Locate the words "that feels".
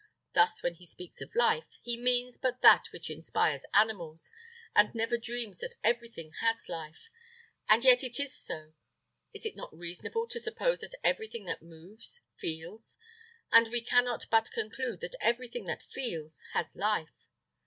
15.65-16.45